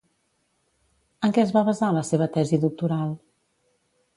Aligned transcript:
En 1.27 1.35
què 1.35 1.43
es 1.43 1.53
va 1.57 1.63
basar 1.67 1.91
la 1.99 2.03
seva 2.09 2.29
tesi 2.39 2.61
doctoral? 2.65 3.13